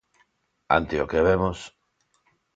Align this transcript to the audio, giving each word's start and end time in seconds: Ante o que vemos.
Ante 0.77 0.95
o 1.03 1.09
que 1.11 1.25
vemos. 1.27 1.59